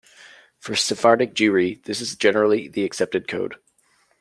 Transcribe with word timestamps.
For 0.57 0.75
Sephardic 0.75 1.35
Jewry, 1.35 1.83
this 1.83 2.01
is 2.01 2.15
generally 2.15 2.67
the 2.67 2.85
accepted 2.85 3.27
code. 3.27 3.57